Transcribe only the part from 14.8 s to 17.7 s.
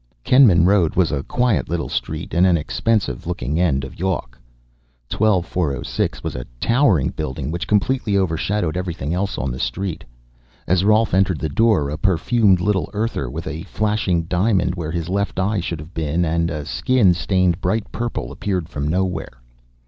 his left eye should have been and a skin stained